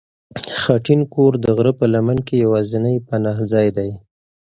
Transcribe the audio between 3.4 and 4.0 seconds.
ځای دی.